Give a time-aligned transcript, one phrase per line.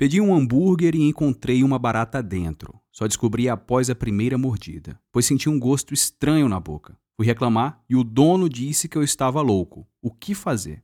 [0.00, 2.80] Pedi um hambúrguer e encontrei uma barata dentro.
[2.90, 6.96] Só descobri após a primeira mordida, pois senti um gosto estranho na boca.
[7.18, 9.86] Fui reclamar e o dono disse que eu estava louco.
[10.00, 10.82] O que fazer?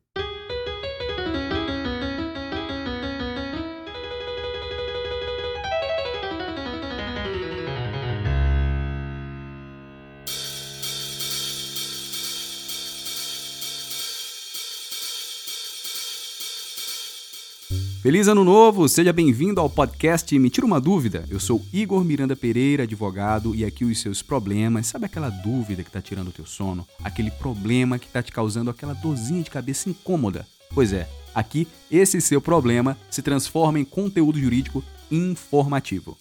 [18.07, 18.89] Feliz Ano Novo!
[18.89, 21.25] Seja bem-vindo ao podcast Me Tira uma Dúvida.
[21.29, 24.87] Eu sou Igor Miranda Pereira, advogado, e aqui os seus problemas.
[24.87, 26.87] Sabe aquela dúvida que está tirando o teu sono?
[27.03, 30.47] Aquele problema que está te causando aquela dorzinha de cabeça incômoda?
[30.73, 36.17] Pois é, aqui esse seu problema se transforma em conteúdo jurídico informativo.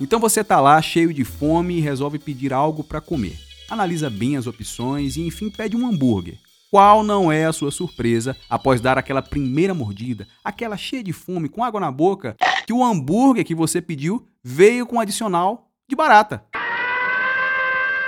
[0.00, 3.38] Então você está lá cheio de fome e resolve pedir algo para comer.
[3.68, 6.38] Analisa bem as opções e enfim pede um hambúrguer.
[6.70, 11.48] Qual não é a sua surpresa após dar aquela primeira mordida, aquela cheia de fome,
[11.48, 15.96] com água na boca, que o hambúrguer que você pediu veio com um adicional de
[15.96, 16.44] barata?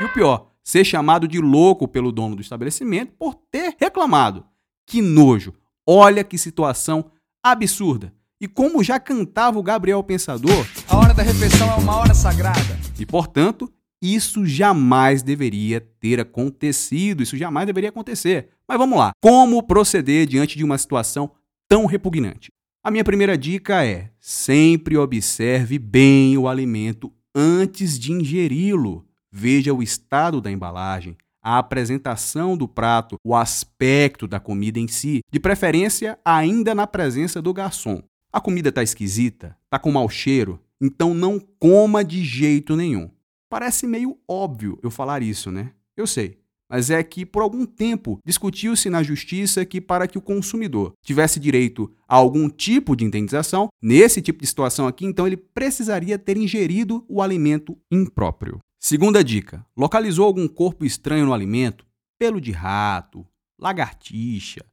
[0.01, 4.45] E o pior, ser chamado de louco pelo dono do estabelecimento por ter reclamado.
[4.87, 5.53] Que nojo!
[5.85, 7.11] Olha que situação
[7.45, 8.15] absurda!
[8.41, 12.79] E como já cantava o Gabriel Pensador, a hora da refeição é uma hora sagrada.
[12.97, 18.49] E portanto, isso jamais deveria ter acontecido, isso jamais deveria acontecer.
[18.67, 19.13] Mas vamos lá.
[19.21, 21.31] Como proceder diante de uma situação
[21.69, 22.51] tão repugnante?
[22.83, 29.07] A minha primeira dica é: sempre observe bem o alimento antes de ingeri-lo.
[29.31, 35.21] Veja o estado da embalagem, a apresentação do prato, o aspecto da comida em si,
[35.31, 38.03] de preferência ainda na presença do garçom.
[38.33, 43.09] A comida está esquisita, está com mau cheiro, então não coma de jeito nenhum.
[43.53, 45.73] Parece meio óbvio eu falar isso, né?
[45.95, 46.39] Eu sei.
[46.71, 51.39] Mas é que por algum tempo discutiu-se na justiça que para que o consumidor tivesse
[51.39, 56.39] direito a algum tipo de indenização, nesse tipo de situação aqui, então ele precisaria ter
[56.39, 58.59] ingerido o alimento impróprio.
[58.81, 61.85] Segunda dica: localizou algum corpo estranho no alimento?
[62.19, 63.23] Pelo de rato,
[63.61, 64.65] lagartixa,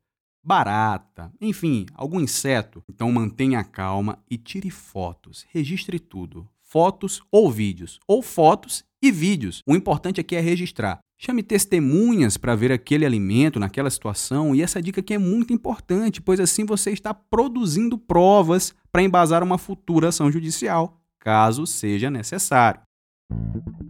[0.42, 2.82] barata, enfim, algum inseto.
[2.90, 9.62] Então mantenha calma e tire fotos, registre tudo fotos ou vídeos, ou fotos e vídeos.
[9.66, 11.00] O importante aqui é registrar.
[11.18, 16.22] Chame testemunhas para ver aquele alimento naquela situação, e essa dica aqui é muito importante,
[16.22, 22.82] pois assim você está produzindo provas para embasar uma futura ação judicial, caso seja necessário.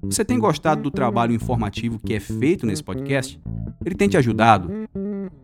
[0.09, 3.39] Você tem gostado do trabalho informativo que é feito nesse podcast?
[3.85, 4.69] Ele tem te ajudado?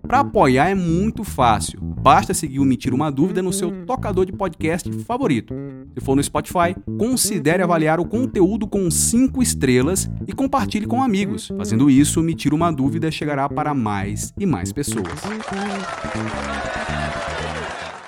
[0.01, 1.79] Para apoiar é muito fácil.
[1.79, 5.53] Basta seguir o Uma Dúvida no seu tocador de podcast favorito.
[5.93, 11.51] Se for no Spotify, considere avaliar o conteúdo com 5 estrelas e compartilhe com amigos.
[11.55, 15.21] Fazendo isso, Tira Uma Dúvida chegará para mais e mais pessoas.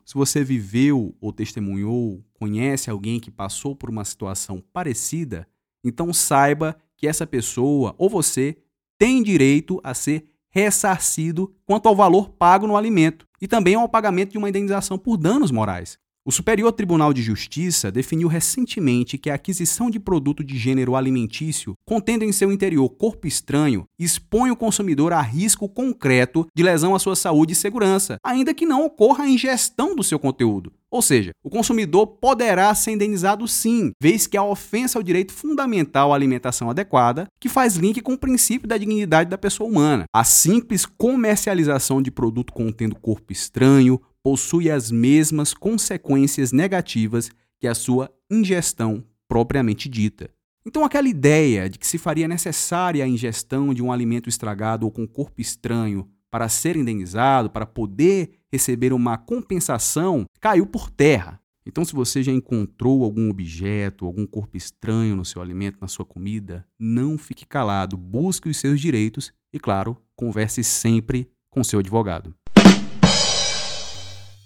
[0.05, 5.49] Se você viveu ou testemunhou, conhece alguém que passou por uma situação parecida,
[5.83, 8.57] então saiba que essa pessoa ou você
[8.99, 14.33] tem direito a ser ressarcido quanto ao valor pago no alimento e também ao pagamento
[14.33, 15.99] de uma indenização por danos morais.
[16.23, 21.75] O Superior Tribunal de Justiça definiu recentemente que a aquisição de produto de gênero alimentício
[21.83, 26.99] contendo em seu interior corpo estranho expõe o consumidor a risco concreto de lesão à
[26.99, 30.71] sua saúde e segurança, ainda que não ocorra a ingestão do seu conteúdo.
[30.91, 36.13] Ou seja, o consumidor poderá ser indenizado sim, vez que a ofensa ao direito fundamental
[36.13, 40.05] à alimentação adequada, que faz link com o princípio da dignidade da pessoa humana.
[40.13, 47.75] A simples comercialização de produto contendo corpo estranho possui as mesmas consequências negativas que a
[47.75, 50.31] sua ingestão propriamente dita.
[50.67, 54.93] Então, aquela ideia de que se faria necessária a ingestão de um alimento estragado ou
[54.93, 61.41] com corpo estranho para ser indenizado, para poder receber uma compensação, caiu por terra.
[61.67, 66.05] Então, se você já encontrou algum objeto, algum corpo estranho no seu alimento, na sua
[66.05, 72.35] comida, não fique calado, busque os seus direitos e, claro, converse sempre com seu advogado.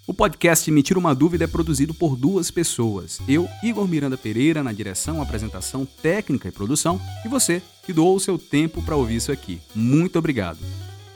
[0.07, 3.23] O podcast Me Tira Uma Dúvida é produzido por duas pessoas.
[3.27, 8.21] Eu, Igor Miranda Pereira, na direção, apresentação, técnica e produção, e você, que doou o
[8.21, 9.63] seu tempo para ouvir isso aqui.
[9.75, 10.59] Muito obrigado.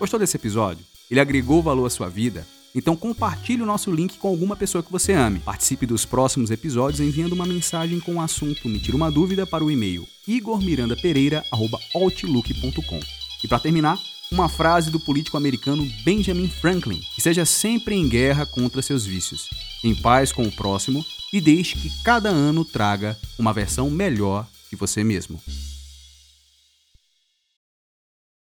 [0.00, 0.86] Gostou desse episódio?
[1.10, 2.46] Ele agregou valor à sua vida?
[2.74, 5.40] Então compartilhe o nosso link com alguma pessoa que você ame.
[5.40, 9.62] Participe dos próximos episódios enviando uma mensagem com o assunto Me Tira Uma Dúvida para
[9.62, 13.00] o e-mail igormirandapereira.outlook.com.
[13.44, 13.98] E para terminar,
[14.30, 19.48] uma frase do político americano Benjamin Franklin, seja sempre em guerra contra seus vícios,
[19.82, 24.76] em paz com o próximo e deixe que cada ano traga uma versão melhor de
[24.76, 25.40] você mesmo.